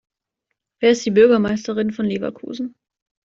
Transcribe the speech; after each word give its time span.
Wer 0.79 0.89
ist 0.89 1.05
die 1.05 1.11
Bürgermeisterin 1.11 1.91
von 1.91 2.05
Leverkusen? 2.07 2.73